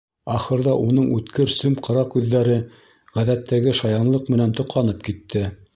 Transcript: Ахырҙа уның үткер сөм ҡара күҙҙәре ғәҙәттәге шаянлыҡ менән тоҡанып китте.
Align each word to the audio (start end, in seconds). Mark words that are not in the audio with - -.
Ахырҙа 0.35 0.71
уның 0.85 1.11
үткер 1.17 1.51
сөм 1.57 1.75
ҡара 1.89 2.07
күҙҙәре 2.15 2.57
ғәҙәттәге 3.19 3.79
шаянлыҡ 3.83 4.35
менән 4.37 4.59
тоҡанып 4.63 5.05
китте. 5.11 5.49